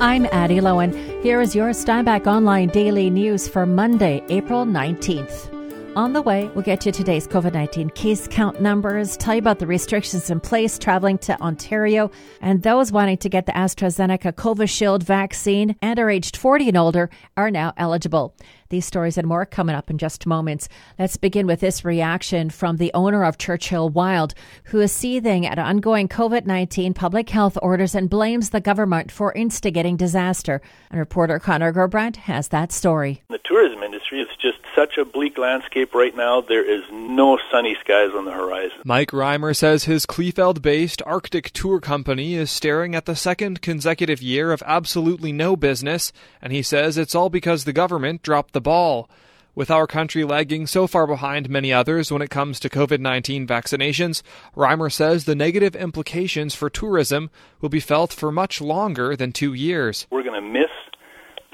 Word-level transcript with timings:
I'm 0.00 0.26
Addie 0.26 0.58
Loewen. 0.58 1.22
Here 1.22 1.40
is 1.40 1.54
your 1.54 1.70
Steinbach 1.70 2.26
Online 2.26 2.68
Daily 2.68 3.10
News 3.10 3.46
for 3.46 3.64
Monday, 3.64 4.24
April 4.28 4.66
19th. 4.66 5.53
On 5.96 6.12
the 6.12 6.22
way, 6.22 6.50
we'll 6.54 6.64
get 6.64 6.84
you 6.84 6.90
today's 6.90 7.28
COVID 7.28 7.52
19 7.52 7.90
case 7.90 8.26
count 8.26 8.60
numbers, 8.60 9.16
tell 9.16 9.34
you 9.34 9.38
about 9.38 9.60
the 9.60 9.66
restrictions 9.68 10.28
in 10.28 10.40
place 10.40 10.76
traveling 10.76 11.18
to 11.18 11.40
Ontario, 11.40 12.10
and 12.40 12.64
those 12.64 12.90
wanting 12.90 13.18
to 13.18 13.28
get 13.28 13.46
the 13.46 13.52
AstraZeneca 13.52 14.32
Covishield 14.32 15.04
vaccine 15.04 15.76
and 15.80 16.00
are 16.00 16.10
aged 16.10 16.36
40 16.36 16.70
and 16.70 16.76
older 16.76 17.10
are 17.36 17.48
now 17.48 17.74
eligible. 17.76 18.34
These 18.70 18.86
stories 18.86 19.16
and 19.18 19.28
more 19.28 19.46
coming 19.46 19.76
up 19.76 19.88
in 19.88 19.98
just 19.98 20.26
moments. 20.26 20.68
Let's 20.98 21.16
begin 21.16 21.46
with 21.46 21.60
this 21.60 21.84
reaction 21.84 22.50
from 22.50 22.76
the 22.76 22.90
owner 22.92 23.24
of 23.24 23.38
Churchill 23.38 23.88
Wild, 23.88 24.34
who 24.64 24.80
is 24.80 24.90
seething 24.90 25.46
at 25.46 25.60
ongoing 25.60 26.08
COVID 26.08 26.44
19 26.44 26.92
public 26.94 27.30
health 27.30 27.56
orders 27.62 27.94
and 27.94 28.10
blames 28.10 28.50
the 28.50 28.60
government 28.60 29.12
for 29.12 29.32
instigating 29.34 29.96
disaster. 29.96 30.60
And 30.90 30.98
reporter 30.98 31.38
Connor 31.38 31.72
Gerbrandt 31.72 32.16
has 32.16 32.48
that 32.48 32.72
story. 32.72 33.22
The 33.30 33.38
tourism 33.44 33.73
is 34.12 34.28
just 34.40 34.58
such 34.74 34.98
a 34.98 35.04
bleak 35.04 35.38
landscape 35.38 35.94
right 35.94 36.14
now. 36.16 36.40
There 36.40 36.64
is 36.64 36.82
no 36.90 37.38
sunny 37.50 37.76
skies 37.80 38.10
on 38.14 38.24
the 38.24 38.32
horizon. 38.32 38.78
Mike 38.84 39.10
Reimer 39.10 39.56
says 39.56 39.84
his 39.84 40.06
Kleefeld 40.06 40.62
based 40.62 41.02
Arctic 41.06 41.50
tour 41.50 41.80
company 41.80 42.34
is 42.34 42.50
staring 42.50 42.94
at 42.94 43.06
the 43.06 43.16
second 43.16 43.62
consecutive 43.62 44.22
year 44.22 44.52
of 44.52 44.62
absolutely 44.66 45.32
no 45.32 45.56
business, 45.56 46.12
and 46.42 46.52
he 46.52 46.62
says 46.62 46.98
it's 46.98 47.14
all 47.14 47.30
because 47.30 47.64
the 47.64 47.72
government 47.72 48.22
dropped 48.22 48.52
the 48.52 48.60
ball. 48.60 49.08
With 49.56 49.70
our 49.70 49.86
country 49.86 50.24
lagging 50.24 50.66
so 50.66 50.88
far 50.88 51.06
behind 51.06 51.48
many 51.48 51.72
others 51.72 52.10
when 52.10 52.22
it 52.22 52.30
comes 52.30 52.58
to 52.58 52.68
COVID 52.68 52.98
19 52.98 53.46
vaccinations, 53.46 54.22
Reimer 54.56 54.90
says 54.90 55.24
the 55.24 55.36
negative 55.36 55.76
implications 55.76 56.56
for 56.56 56.68
tourism 56.68 57.30
will 57.60 57.68
be 57.68 57.78
felt 57.78 58.12
for 58.12 58.32
much 58.32 58.60
longer 58.60 59.14
than 59.14 59.30
two 59.30 59.54
years. 59.54 60.08
We're 60.10 60.24
going 60.24 60.42
to 60.42 60.48
miss 60.48 60.70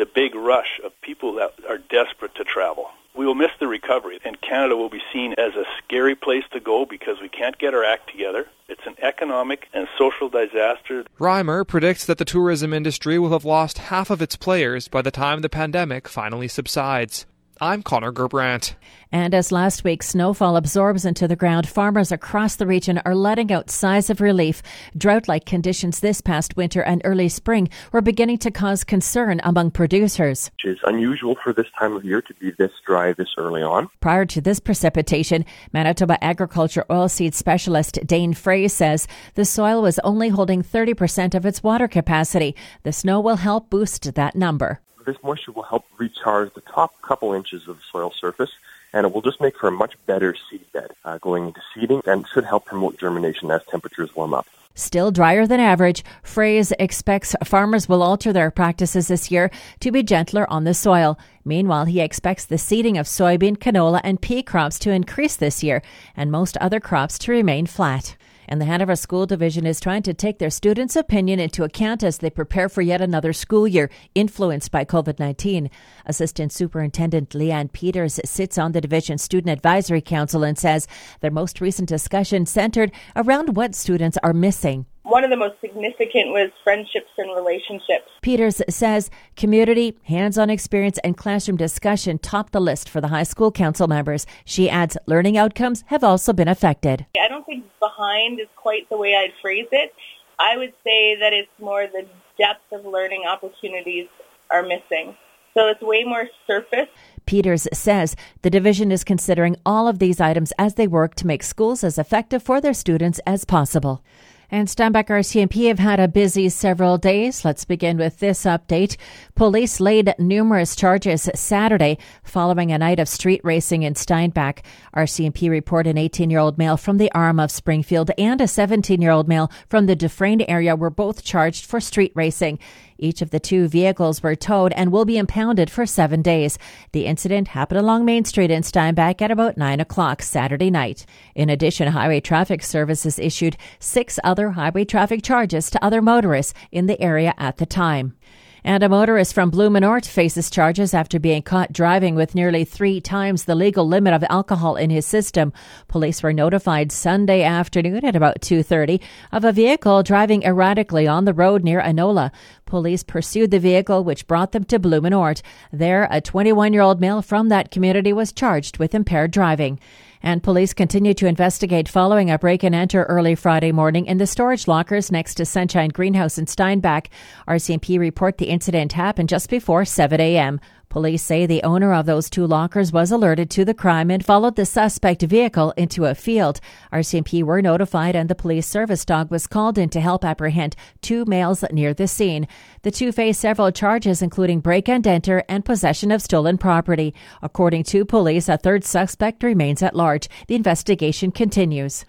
the 0.00 0.06
big 0.06 0.34
rush 0.34 0.80
of 0.82 0.98
people 1.02 1.34
that 1.34 1.52
are 1.68 1.76
desperate 1.76 2.34
to 2.34 2.42
travel. 2.42 2.88
We 3.14 3.26
will 3.26 3.34
miss 3.34 3.50
the 3.60 3.68
recovery, 3.68 4.18
and 4.24 4.40
Canada 4.40 4.74
will 4.74 4.88
be 4.88 5.02
seen 5.12 5.34
as 5.34 5.54
a 5.54 5.64
scary 5.76 6.14
place 6.14 6.44
to 6.52 6.60
go 6.60 6.86
because 6.86 7.20
we 7.20 7.28
can't 7.28 7.58
get 7.58 7.74
our 7.74 7.84
act 7.84 8.10
together. 8.10 8.46
It's 8.66 8.86
an 8.86 8.94
economic 9.02 9.66
and 9.74 9.86
social 9.98 10.30
disaster. 10.30 11.04
Reimer 11.18 11.66
predicts 11.66 12.06
that 12.06 12.16
the 12.16 12.24
tourism 12.24 12.72
industry 12.72 13.18
will 13.18 13.32
have 13.32 13.44
lost 13.44 13.76
half 13.76 14.08
of 14.08 14.22
its 14.22 14.36
players 14.36 14.88
by 14.88 15.02
the 15.02 15.10
time 15.10 15.42
the 15.42 15.50
pandemic 15.50 16.08
finally 16.08 16.48
subsides. 16.48 17.26
I'm 17.62 17.82
Connor 17.82 18.10
Gerbrandt. 18.10 18.72
And 19.12 19.34
as 19.34 19.52
last 19.52 19.84
week's 19.84 20.08
snowfall 20.08 20.56
absorbs 20.56 21.04
into 21.04 21.28
the 21.28 21.36
ground, 21.36 21.68
farmers 21.68 22.10
across 22.10 22.56
the 22.56 22.66
region 22.66 23.02
are 23.04 23.14
letting 23.14 23.52
out 23.52 23.68
sighs 23.68 24.08
of 24.08 24.22
relief. 24.22 24.62
Drought 24.96 25.28
like 25.28 25.44
conditions 25.44 26.00
this 26.00 26.22
past 26.22 26.56
winter 26.56 26.82
and 26.82 27.02
early 27.04 27.28
spring 27.28 27.68
were 27.92 28.00
beginning 28.00 28.38
to 28.38 28.50
cause 28.50 28.82
concern 28.82 29.42
among 29.44 29.72
producers. 29.72 30.50
It 30.64 30.70
is 30.70 30.78
unusual 30.84 31.36
for 31.44 31.52
this 31.52 31.66
time 31.78 31.94
of 31.94 32.02
year 32.02 32.22
to 32.22 32.34
be 32.34 32.52
this 32.52 32.72
dry 32.86 33.12
this 33.12 33.34
early 33.36 33.62
on. 33.62 33.88
Prior 34.00 34.24
to 34.24 34.40
this 34.40 34.58
precipitation, 34.58 35.44
Manitoba 35.74 36.22
agriculture 36.24 36.86
oilseed 36.88 37.34
specialist 37.34 37.98
Dane 38.06 38.32
Froese 38.32 38.70
says 38.70 39.06
the 39.34 39.44
soil 39.44 39.82
was 39.82 39.98
only 39.98 40.30
holding 40.30 40.62
30% 40.62 41.34
of 41.34 41.44
its 41.44 41.62
water 41.62 41.88
capacity. 41.88 42.56
The 42.84 42.92
snow 42.92 43.20
will 43.20 43.36
help 43.36 43.68
boost 43.68 44.14
that 44.14 44.34
number 44.34 44.80
this 45.12 45.22
moisture 45.24 45.52
will 45.52 45.64
help 45.64 45.84
recharge 45.98 46.52
the 46.54 46.60
top 46.62 47.00
couple 47.02 47.32
inches 47.32 47.66
of 47.66 47.76
the 47.76 47.82
soil 47.90 48.12
surface 48.12 48.50
and 48.92 49.06
it 49.06 49.12
will 49.12 49.22
just 49.22 49.40
make 49.40 49.56
for 49.58 49.68
a 49.68 49.72
much 49.72 49.94
better 50.06 50.36
seed 50.48 50.64
bed 50.72 50.90
uh, 51.04 51.18
going 51.18 51.48
into 51.48 51.60
seeding 51.74 52.00
and 52.06 52.26
should 52.32 52.44
help 52.44 52.64
promote 52.64 52.98
germination 52.98 53.50
as 53.50 53.60
temperatures 53.70 54.14
warm 54.14 54.34
up. 54.34 54.46
Still 54.74 55.10
drier 55.10 55.46
than 55.46 55.58
average, 55.60 56.04
Froese 56.22 56.72
expects 56.78 57.34
farmers 57.44 57.88
will 57.88 58.02
alter 58.02 58.32
their 58.32 58.50
practices 58.52 59.08
this 59.08 59.30
year 59.30 59.50
to 59.80 59.90
be 59.90 60.02
gentler 60.02 60.48
on 60.48 60.64
the 60.64 60.74
soil. 60.74 61.18
Meanwhile, 61.44 61.86
he 61.86 62.00
expects 62.00 62.44
the 62.44 62.56
seeding 62.56 62.96
of 62.96 63.06
soybean, 63.06 63.56
canola, 63.56 64.00
and 64.04 64.20
pea 64.20 64.42
crops 64.42 64.78
to 64.80 64.90
increase 64.92 65.36
this 65.36 65.64
year 65.64 65.82
and 66.16 66.30
most 66.30 66.56
other 66.58 66.78
crops 66.78 67.18
to 67.20 67.32
remain 67.32 67.66
flat 67.66 68.16
and 68.50 68.60
the 68.60 68.64
Hanover 68.64 68.96
School 68.96 69.26
Division 69.26 69.64
is 69.64 69.78
trying 69.78 70.02
to 70.02 70.12
take 70.12 70.40
their 70.40 70.50
students' 70.50 70.96
opinion 70.96 71.38
into 71.38 71.62
account 71.62 72.02
as 72.02 72.18
they 72.18 72.30
prepare 72.30 72.68
for 72.68 72.82
yet 72.82 73.00
another 73.00 73.32
school 73.32 73.68
year 73.68 73.88
influenced 74.16 74.72
by 74.72 74.84
COVID 74.84 75.20
19. 75.20 75.70
Assistant 76.04 76.52
Superintendent 76.52 77.30
Leanne 77.30 77.72
Peters 77.72 78.18
sits 78.24 78.58
on 78.58 78.72
the 78.72 78.80
division's 78.80 79.22
Student 79.22 79.52
Advisory 79.52 80.00
Council 80.00 80.42
and 80.42 80.58
says 80.58 80.88
their 81.20 81.30
most 81.30 81.60
recent 81.60 81.88
discussion 81.88 82.44
centered 82.44 82.90
around 83.14 83.54
what 83.54 83.76
students 83.76 84.18
are 84.24 84.32
missing 84.32 84.84
one 85.10 85.24
of 85.24 85.30
the 85.30 85.36
most 85.36 85.60
significant 85.60 86.28
was 86.28 86.50
friendships 86.62 87.10
and 87.18 87.34
relationships. 87.34 88.08
Peters 88.22 88.62
says 88.68 89.10
community, 89.36 89.98
hands 90.04 90.38
on 90.38 90.48
experience, 90.48 90.98
and 91.02 91.16
classroom 91.16 91.56
discussion 91.56 92.18
top 92.18 92.50
the 92.50 92.60
list 92.60 92.88
for 92.88 93.00
the 93.00 93.08
high 93.08 93.24
school 93.24 93.50
council 93.50 93.88
members. 93.88 94.24
She 94.44 94.70
adds 94.70 94.96
learning 95.06 95.36
outcomes 95.36 95.82
have 95.88 96.04
also 96.04 96.32
been 96.32 96.48
affected. 96.48 97.06
I 97.20 97.28
don't 97.28 97.44
think 97.44 97.64
behind 97.80 98.38
is 98.38 98.46
quite 98.54 98.88
the 98.88 98.96
way 98.96 99.16
I'd 99.16 99.32
phrase 99.42 99.66
it. 99.72 99.92
I 100.38 100.56
would 100.56 100.72
say 100.84 101.16
that 101.16 101.32
it's 101.32 101.50
more 101.58 101.86
the 101.86 102.06
depth 102.38 102.72
of 102.72 102.86
learning 102.86 103.24
opportunities 103.26 104.06
are 104.50 104.62
missing. 104.62 105.16
So 105.54 105.66
it's 105.66 105.82
way 105.82 106.04
more 106.04 106.28
surface. 106.46 106.88
Peters 107.26 107.66
says 107.72 108.14
the 108.42 108.50
division 108.50 108.92
is 108.92 109.02
considering 109.02 109.56
all 109.66 109.88
of 109.88 109.98
these 109.98 110.20
items 110.20 110.52
as 110.56 110.74
they 110.74 110.86
work 110.86 111.16
to 111.16 111.26
make 111.26 111.42
schools 111.42 111.82
as 111.82 111.98
effective 111.98 112.42
for 112.42 112.60
their 112.60 112.72
students 112.72 113.20
as 113.26 113.44
possible. 113.44 114.04
And 114.52 114.68
Steinbach 114.68 115.06
RCMP 115.06 115.68
have 115.68 115.78
had 115.78 116.00
a 116.00 116.08
busy 116.08 116.48
several 116.48 116.98
days. 116.98 117.44
Let's 117.44 117.64
begin 117.64 117.96
with 117.98 118.18
this 118.18 118.42
update. 118.42 118.96
Police 119.36 119.78
laid 119.78 120.12
numerous 120.18 120.74
charges 120.74 121.30
Saturday 121.36 121.98
following 122.24 122.72
a 122.72 122.78
night 122.78 122.98
of 122.98 123.08
street 123.08 123.40
racing 123.44 123.84
in 123.84 123.94
Steinbach. 123.94 124.62
RCMP 124.96 125.48
report 125.48 125.86
an 125.86 125.96
18 125.96 126.30
year 126.30 126.40
old 126.40 126.58
male 126.58 126.76
from 126.76 126.98
the 126.98 127.12
RM 127.14 127.38
of 127.38 127.52
Springfield 127.52 128.10
and 128.18 128.40
a 128.40 128.48
17 128.48 129.00
year 129.00 129.12
old 129.12 129.28
male 129.28 129.52
from 129.68 129.86
the 129.86 129.94
Dufresne 129.94 130.42
area 130.42 130.74
were 130.74 130.90
both 130.90 131.22
charged 131.22 131.64
for 131.64 131.78
street 131.78 132.10
racing. 132.16 132.58
Each 133.00 133.22
of 133.22 133.30
the 133.30 133.40
two 133.40 133.66
vehicles 133.66 134.22
were 134.22 134.36
towed 134.36 134.72
and 134.74 134.92
will 134.92 135.04
be 135.04 135.18
impounded 135.18 135.70
for 135.70 135.86
seven 135.86 136.22
days. 136.22 136.58
The 136.92 137.06
incident 137.06 137.48
happened 137.48 137.80
along 137.80 138.04
Main 138.04 138.24
Street 138.24 138.50
in 138.50 138.62
Steinbach 138.62 139.22
at 139.22 139.30
about 139.30 139.56
9 139.56 139.80
o'clock 139.80 140.22
Saturday 140.22 140.70
night. 140.70 141.06
In 141.34 141.48
addition, 141.48 141.88
Highway 141.88 142.20
Traffic 142.20 142.62
Services 142.62 143.18
issued 143.18 143.56
six 143.78 144.18
other 144.22 144.50
highway 144.50 144.84
traffic 144.84 145.22
charges 145.22 145.70
to 145.70 145.84
other 145.84 146.02
motorists 146.02 146.54
in 146.70 146.86
the 146.86 147.00
area 147.00 147.34
at 147.38 147.56
the 147.56 147.66
time. 147.66 148.14
And 148.62 148.82
a 148.82 148.88
motorist 148.88 149.32
from 149.32 149.50
Blumenort 149.50 150.06
faces 150.06 150.50
charges 150.50 150.92
after 150.92 151.18
being 151.18 151.42
caught 151.42 151.72
driving 151.72 152.14
with 152.14 152.34
nearly 152.34 152.64
three 152.64 153.00
times 153.00 153.44
the 153.44 153.54
legal 153.54 153.86
limit 153.86 154.12
of 154.12 154.24
alcohol 154.28 154.76
in 154.76 154.90
his 154.90 155.06
system. 155.06 155.52
Police 155.88 156.22
were 156.22 156.32
notified 156.32 156.92
Sunday 156.92 157.42
afternoon 157.42 158.04
at 158.04 158.16
about 158.16 158.40
2.30 158.40 159.00
of 159.32 159.44
a 159.44 159.52
vehicle 159.52 160.02
driving 160.02 160.42
erratically 160.42 161.06
on 161.06 161.24
the 161.24 161.32
road 161.32 161.64
near 161.64 161.80
Anola. 161.80 162.30
Police 162.66 163.02
pursued 163.02 163.50
the 163.50 163.58
vehicle, 163.58 164.04
which 164.04 164.26
brought 164.26 164.52
them 164.52 164.64
to 164.64 164.78
Blumenort. 164.78 165.42
There, 165.72 166.06
a 166.10 166.20
21 166.20 166.72
year 166.72 166.82
old 166.82 167.00
male 167.00 167.22
from 167.22 167.48
that 167.48 167.70
community 167.70 168.12
was 168.12 168.32
charged 168.32 168.78
with 168.78 168.94
impaired 168.94 169.30
driving. 169.30 169.80
And 170.22 170.42
police 170.42 170.74
continue 170.74 171.14
to 171.14 171.26
investigate 171.26 171.88
following 171.88 172.30
a 172.30 172.38
break 172.38 172.62
and 172.62 172.74
enter 172.74 173.04
early 173.04 173.34
Friday 173.34 173.72
morning 173.72 174.06
in 174.06 174.18
the 174.18 174.26
storage 174.26 174.68
lockers 174.68 175.10
next 175.10 175.34
to 175.36 175.46
Sunshine 175.46 175.88
Greenhouse 175.88 176.36
in 176.36 176.46
Steinbach. 176.46 177.08
RCMP 177.48 177.98
report 177.98 178.38
the 178.38 178.50
incident 178.50 178.92
happened 178.92 179.28
just 179.28 179.48
before 179.48 179.84
7 179.84 180.20
a.m. 180.20 180.60
Police 180.90 181.22
say 181.22 181.46
the 181.46 181.62
owner 181.62 181.94
of 181.94 182.06
those 182.06 182.28
two 182.28 182.44
lockers 182.44 182.92
was 182.92 183.12
alerted 183.12 183.48
to 183.50 183.64
the 183.64 183.72
crime 183.72 184.10
and 184.10 184.26
followed 184.26 184.56
the 184.56 184.66
suspect 184.66 185.22
vehicle 185.22 185.70
into 185.76 186.04
a 186.06 186.16
field. 186.16 186.60
RCMP 186.92 187.44
were 187.44 187.62
notified 187.62 188.16
and 188.16 188.28
the 188.28 188.34
police 188.34 188.66
service 188.66 189.04
dog 189.04 189.30
was 189.30 189.46
called 189.46 189.78
in 189.78 189.88
to 189.90 190.00
help 190.00 190.24
apprehend 190.24 190.74
two 191.00 191.24
males 191.26 191.62
near 191.70 191.94
the 191.94 192.08
scene. 192.08 192.48
The 192.82 192.90
two 192.90 193.12
face 193.12 193.38
several 193.38 193.70
charges, 193.70 194.20
including 194.20 194.58
break 194.58 194.88
and 194.88 195.06
enter 195.06 195.44
and 195.48 195.64
possession 195.64 196.10
of 196.10 196.22
stolen 196.22 196.58
property. 196.58 197.14
According 197.40 197.84
to 197.84 198.04
police, 198.04 198.48
a 198.48 198.56
third 198.56 198.82
suspect 198.82 199.44
remains 199.44 199.84
at 199.84 199.94
large. 199.94 200.28
The 200.48 200.56
investigation 200.56 201.30
continues. 201.30 202.04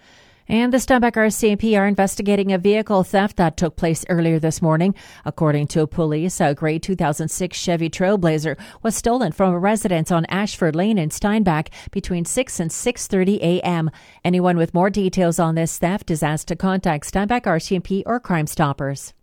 And 0.51 0.73
the 0.73 0.81
Steinbach 0.81 1.13
RCMP 1.13 1.79
are 1.79 1.87
investigating 1.87 2.51
a 2.51 2.57
vehicle 2.57 3.05
theft 3.05 3.37
that 3.37 3.55
took 3.55 3.77
place 3.77 4.03
earlier 4.09 4.37
this 4.37 4.61
morning. 4.61 4.93
According 5.23 5.67
to 5.67 5.87
police, 5.87 6.41
a 6.41 6.53
gray 6.53 6.77
2006 6.77 7.57
Chevy 7.57 7.89
Trailblazer 7.89 8.59
was 8.83 8.93
stolen 8.93 9.31
from 9.31 9.53
a 9.53 9.57
residence 9.57 10.11
on 10.11 10.25
Ashford 10.25 10.75
Lane 10.75 10.97
in 10.97 11.09
Steinbach 11.09 11.69
between 11.91 12.25
6 12.25 12.59
and 12.59 12.69
6:30 12.69 13.37
a.m. 13.37 13.91
Anyone 14.25 14.57
with 14.57 14.73
more 14.73 14.89
details 14.89 15.39
on 15.39 15.55
this 15.55 15.77
theft 15.77 16.11
is 16.11 16.21
asked 16.21 16.49
to 16.49 16.57
contact 16.57 17.05
Steinbach 17.05 17.45
RCMP 17.45 18.03
or 18.05 18.19
Crime 18.19 18.45
Stoppers. 18.45 19.13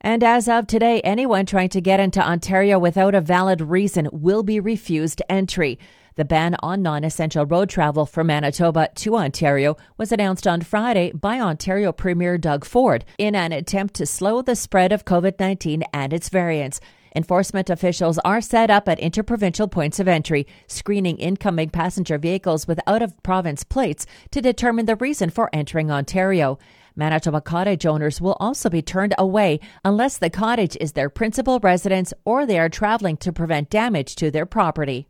And 0.00 0.22
as 0.22 0.48
of 0.48 0.68
today, 0.68 1.00
anyone 1.00 1.44
trying 1.44 1.70
to 1.70 1.80
get 1.80 1.98
into 1.98 2.24
Ontario 2.24 2.78
without 2.78 3.16
a 3.16 3.20
valid 3.20 3.60
reason 3.60 4.08
will 4.12 4.44
be 4.44 4.60
refused 4.60 5.22
entry. 5.28 5.76
The 6.18 6.24
ban 6.24 6.56
on 6.64 6.82
non 6.82 7.04
essential 7.04 7.46
road 7.46 7.68
travel 7.68 8.04
from 8.04 8.26
Manitoba 8.26 8.88
to 8.92 9.14
Ontario 9.14 9.76
was 9.98 10.10
announced 10.10 10.48
on 10.48 10.62
Friday 10.62 11.12
by 11.12 11.38
Ontario 11.38 11.92
Premier 11.92 12.36
Doug 12.36 12.64
Ford 12.64 13.04
in 13.18 13.36
an 13.36 13.52
attempt 13.52 13.94
to 13.94 14.04
slow 14.04 14.42
the 14.42 14.56
spread 14.56 14.90
of 14.90 15.04
COVID 15.04 15.38
19 15.38 15.84
and 15.94 16.12
its 16.12 16.28
variants. 16.28 16.80
Enforcement 17.14 17.70
officials 17.70 18.18
are 18.24 18.40
set 18.40 18.68
up 18.68 18.88
at 18.88 18.98
interprovincial 18.98 19.68
points 19.68 20.00
of 20.00 20.08
entry, 20.08 20.44
screening 20.66 21.18
incoming 21.18 21.70
passenger 21.70 22.18
vehicles 22.18 22.66
with 22.66 22.80
out 22.88 23.00
of 23.00 23.22
province 23.22 23.62
plates 23.62 24.04
to 24.32 24.42
determine 24.42 24.86
the 24.86 24.96
reason 24.96 25.30
for 25.30 25.48
entering 25.52 25.88
Ontario. 25.88 26.58
Manitoba 26.96 27.40
cottage 27.40 27.86
owners 27.86 28.20
will 28.20 28.36
also 28.40 28.68
be 28.68 28.82
turned 28.82 29.14
away 29.18 29.60
unless 29.84 30.18
the 30.18 30.30
cottage 30.30 30.76
is 30.80 30.94
their 30.94 31.10
principal 31.10 31.60
residence 31.60 32.12
or 32.24 32.44
they 32.44 32.58
are 32.58 32.68
traveling 32.68 33.16
to 33.18 33.32
prevent 33.32 33.70
damage 33.70 34.16
to 34.16 34.32
their 34.32 34.46
property. 34.46 35.06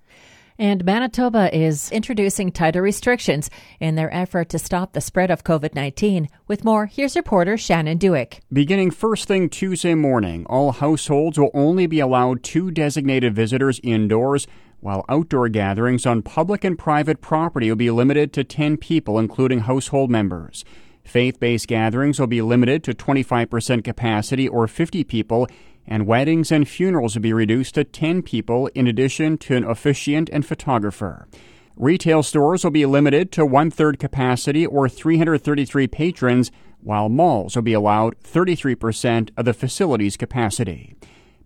And 0.60 0.84
Manitoba 0.84 1.56
is 1.56 1.92
introducing 1.92 2.50
tighter 2.50 2.82
restrictions 2.82 3.48
in 3.78 3.94
their 3.94 4.12
effort 4.12 4.48
to 4.48 4.58
stop 4.58 4.92
the 4.92 5.00
spread 5.00 5.30
of 5.30 5.44
COVID 5.44 5.72
19. 5.72 6.28
With 6.48 6.64
more, 6.64 6.86
here's 6.86 7.14
reporter 7.14 7.56
Shannon 7.56 7.96
Dueck. 7.96 8.40
Beginning 8.52 8.90
first 8.90 9.28
thing 9.28 9.48
Tuesday 9.48 9.94
morning, 9.94 10.44
all 10.46 10.72
households 10.72 11.38
will 11.38 11.52
only 11.54 11.86
be 11.86 12.00
allowed 12.00 12.42
two 12.42 12.72
designated 12.72 13.36
visitors 13.36 13.78
indoors, 13.84 14.48
while 14.80 15.04
outdoor 15.08 15.48
gatherings 15.48 16.04
on 16.04 16.22
public 16.22 16.64
and 16.64 16.76
private 16.76 17.20
property 17.20 17.68
will 17.68 17.76
be 17.76 17.92
limited 17.92 18.32
to 18.32 18.42
10 18.42 18.78
people, 18.78 19.16
including 19.16 19.60
household 19.60 20.10
members. 20.10 20.64
Faith 21.04 21.38
based 21.38 21.68
gatherings 21.68 22.18
will 22.18 22.26
be 22.26 22.42
limited 22.42 22.82
to 22.82 22.94
25% 22.94 23.84
capacity 23.84 24.48
or 24.48 24.66
50 24.66 25.04
people 25.04 25.46
and 25.88 26.06
weddings 26.06 26.52
and 26.52 26.68
funerals 26.68 27.16
will 27.16 27.22
be 27.22 27.32
reduced 27.32 27.74
to 27.74 27.82
10 27.82 28.22
people 28.22 28.68
in 28.74 28.86
addition 28.86 29.38
to 29.38 29.56
an 29.56 29.64
officiant 29.64 30.28
and 30.32 30.46
photographer. 30.46 31.26
Retail 31.74 32.22
stores 32.22 32.62
will 32.62 32.70
be 32.70 32.86
limited 32.86 33.32
to 33.32 33.46
one 33.46 33.70
third 33.70 33.98
capacity 33.98 34.66
or 34.66 34.88
333 34.88 35.86
patrons, 35.86 36.52
while 36.80 37.08
malls 37.08 37.56
will 37.56 37.62
be 37.62 37.72
allowed 37.72 38.16
33% 38.22 39.30
of 39.36 39.44
the 39.44 39.54
facility's 39.54 40.16
capacity. 40.16 40.94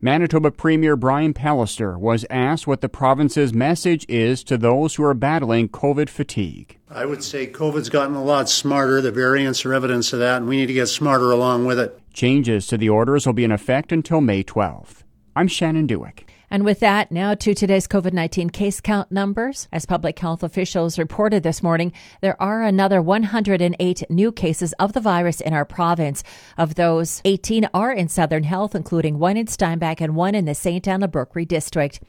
Manitoba 0.00 0.50
Premier 0.50 0.96
Brian 0.96 1.32
Pallister 1.32 1.96
was 1.96 2.26
asked 2.28 2.66
what 2.66 2.80
the 2.80 2.88
province's 2.88 3.54
message 3.54 4.04
is 4.08 4.42
to 4.42 4.58
those 4.58 4.96
who 4.96 5.04
are 5.04 5.14
battling 5.14 5.68
COVID 5.68 6.08
fatigue. 6.08 6.76
I 6.94 7.06
would 7.06 7.24
say 7.24 7.46
COVID's 7.46 7.88
gotten 7.88 8.14
a 8.14 8.22
lot 8.22 8.50
smarter. 8.50 9.00
The 9.00 9.10
variants 9.10 9.64
are 9.64 9.72
evidence 9.72 10.12
of 10.12 10.18
that, 10.18 10.38
and 10.38 10.48
we 10.48 10.56
need 10.56 10.66
to 10.66 10.74
get 10.74 10.86
smarter 10.86 11.30
along 11.30 11.64
with 11.64 11.78
it. 11.78 11.98
Changes 12.12 12.66
to 12.66 12.76
the 12.76 12.90
orders 12.90 13.24
will 13.24 13.32
be 13.32 13.44
in 13.44 13.52
effect 13.52 13.92
until 13.92 14.20
May 14.20 14.44
12th. 14.44 15.02
I'm 15.34 15.48
Shannon 15.48 15.86
Dueck. 15.86 16.24
And 16.52 16.66
with 16.66 16.80
that, 16.80 17.10
now 17.10 17.32
to 17.32 17.54
today's 17.54 17.88
COVID 17.88 18.12
19 18.12 18.50
case 18.50 18.78
count 18.82 19.10
numbers. 19.10 19.68
As 19.72 19.86
public 19.86 20.18
health 20.18 20.42
officials 20.42 20.98
reported 20.98 21.42
this 21.42 21.62
morning, 21.62 21.94
there 22.20 22.40
are 22.42 22.62
another 22.62 23.00
108 23.00 24.10
new 24.10 24.30
cases 24.30 24.74
of 24.74 24.92
the 24.92 25.00
virus 25.00 25.40
in 25.40 25.54
our 25.54 25.64
province. 25.64 26.22
Of 26.58 26.74
those, 26.74 27.22
18 27.24 27.70
are 27.72 27.90
in 27.90 28.08
Southern 28.08 28.42
Health, 28.42 28.74
including 28.74 29.18
one 29.18 29.38
in 29.38 29.46
Steinbach 29.46 30.02
and 30.02 30.14
one 30.14 30.34
in 30.34 30.44
the 30.44 30.54
Ste. 30.54 30.86
Anne 30.86 31.00
La 31.00 31.06
Broquerie 31.06 31.48
district. 31.48 32.00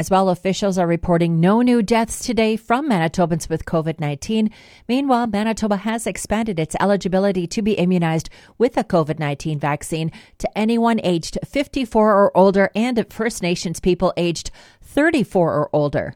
As 0.00 0.08
well, 0.08 0.30
officials 0.30 0.78
are 0.78 0.86
reporting 0.86 1.40
no 1.40 1.60
new 1.60 1.82
deaths 1.82 2.24
today 2.24 2.56
from 2.56 2.88
Manitobans 2.88 3.50
with 3.50 3.66
COVID 3.66 4.00
19. 4.00 4.48
Meanwhile, 4.88 5.26
Manitoba 5.26 5.76
has 5.76 6.06
expanded 6.06 6.58
its 6.58 6.74
eligibility 6.80 7.46
to 7.48 7.60
be 7.60 7.72
immunized 7.72 8.30
with 8.56 8.78
a 8.78 8.82
COVID 8.82 9.18
19 9.18 9.58
vaccine 9.58 10.10
to 10.38 10.58
anyone 10.58 11.02
aged 11.04 11.36
54 11.46 12.14
or 12.14 12.34
older 12.34 12.70
and 12.74 13.12
First 13.12 13.42
Nations 13.42 13.78
people 13.78 14.14
aged 14.16 14.50
34 14.80 15.52
or 15.52 15.68
older. 15.70 16.14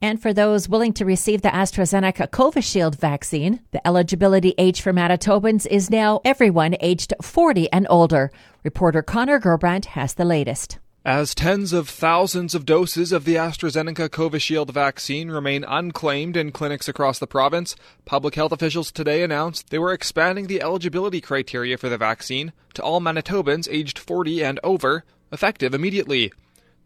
And 0.00 0.22
for 0.22 0.32
those 0.32 0.68
willing 0.68 0.92
to 0.92 1.04
receive 1.04 1.42
the 1.42 1.48
AstraZeneca 1.48 2.28
Covishield 2.28 2.94
vaccine, 2.94 3.58
the 3.72 3.84
eligibility 3.84 4.54
age 4.58 4.80
for 4.80 4.92
Manitobans 4.92 5.66
is 5.66 5.90
now 5.90 6.20
everyone 6.24 6.76
aged 6.78 7.12
40 7.20 7.72
and 7.72 7.88
older. 7.90 8.30
Reporter 8.62 9.02
Connor 9.02 9.40
Gerbrandt 9.40 9.86
has 9.86 10.14
the 10.14 10.24
latest. 10.24 10.78
As 11.06 11.34
tens 11.34 11.74
of 11.74 11.86
thousands 11.86 12.54
of 12.54 12.64
doses 12.64 13.12
of 13.12 13.26
the 13.26 13.34
AstraZeneca 13.34 14.08
Covishield 14.08 14.70
vaccine 14.70 15.30
remain 15.30 15.62
unclaimed 15.62 16.34
in 16.34 16.50
clinics 16.50 16.88
across 16.88 17.18
the 17.18 17.26
province, 17.26 17.76
public 18.06 18.36
health 18.36 18.52
officials 18.52 18.90
today 18.90 19.22
announced 19.22 19.68
they 19.68 19.78
were 19.78 19.92
expanding 19.92 20.46
the 20.46 20.62
eligibility 20.62 21.20
criteria 21.20 21.76
for 21.76 21.90
the 21.90 21.98
vaccine 21.98 22.54
to 22.72 22.82
all 22.82 23.02
Manitobans 23.02 23.68
aged 23.70 23.98
40 23.98 24.42
and 24.42 24.58
over, 24.64 25.04
effective 25.30 25.74
immediately. 25.74 26.32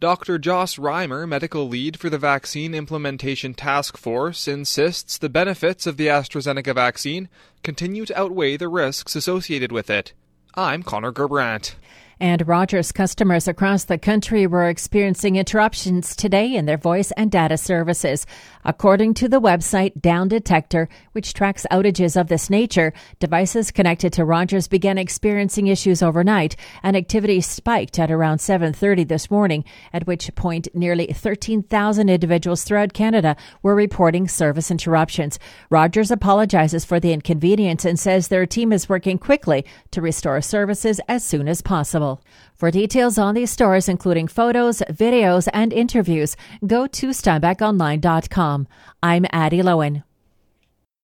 Dr. 0.00 0.36
Joss 0.36 0.78
Reimer, 0.78 1.28
medical 1.28 1.68
lead 1.68 2.00
for 2.00 2.10
the 2.10 2.18
Vaccine 2.18 2.74
Implementation 2.74 3.54
Task 3.54 3.96
Force, 3.96 4.48
insists 4.48 5.16
the 5.16 5.28
benefits 5.28 5.86
of 5.86 5.96
the 5.96 6.08
AstraZeneca 6.08 6.74
vaccine 6.74 7.28
continue 7.62 8.04
to 8.04 8.18
outweigh 8.18 8.56
the 8.56 8.68
risks 8.68 9.14
associated 9.14 9.70
with 9.70 9.88
it. 9.88 10.12
I'm 10.54 10.82
Connor 10.82 11.12
Gerbrandt. 11.12 11.76
And 12.20 12.48
Rogers 12.48 12.90
customers 12.90 13.46
across 13.46 13.84
the 13.84 13.96
country 13.96 14.44
were 14.46 14.68
experiencing 14.68 15.36
interruptions 15.36 16.16
today 16.16 16.54
in 16.54 16.66
their 16.66 16.76
voice 16.76 17.12
and 17.12 17.30
data 17.30 17.56
services. 17.56 18.26
According 18.64 19.14
to 19.14 19.28
the 19.28 19.40
website 19.40 20.00
Down 20.00 20.26
Detector, 20.26 20.88
which 21.12 21.32
tracks 21.32 21.64
outages 21.70 22.20
of 22.20 22.26
this 22.26 22.50
nature, 22.50 22.92
devices 23.20 23.70
connected 23.70 24.12
to 24.14 24.24
Rogers 24.24 24.66
began 24.66 24.98
experiencing 24.98 25.68
issues 25.68 26.02
overnight, 26.02 26.56
and 26.82 26.96
activity 26.96 27.40
spiked 27.40 28.00
at 28.00 28.10
around 28.10 28.38
7:30 28.38 29.04
this 29.04 29.30
morning, 29.30 29.64
at 29.92 30.08
which 30.08 30.34
point 30.34 30.66
nearly 30.74 31.06
13,000 31.06 32.08
individuals 32.08 32.64
throughout 32.64 32.92
Canada 32.92 33.36
were 33.62 33.76
reporting 33.76 34.26
service 34.26 34.72
interruptions. 34.72 35.38
Rogers 35.70 36.10
apologizes 36.10 36.84
for 36.84 36.98
the 36.98 37.12
inconvenience 37.12 37.84
and 37.84 37.98
says 37.98 38.26
their 38.26 38.44
team 38.44 38.72
is 38.72 38.88
working 38.88 39.18
quickly 39.18 39.64
to 39.92 40.02
restore 40.02 40.40
services 40.40 41.00
as 41.08 41.22
soon 41.24 41.46
as 41.46 41.62
possible. 41.62 42.07
For 42.54 42.70
details 42.70 43.18
on 43.18 43.34
these 43.34 43.50
stores, 43.52 43.88
including 43.88 44.28
photos, 44.28 44.82
videos, 44.90 45.48
and 45.52 45.72
interviews, 45.72 46.36
go 46.66 46.86
to 46.86 47.08
SteinbachOnline.com. 47.10 48.66
I'm 49.02 49.26
Addie 49.32 49.62
Loewen. 49.62 50.07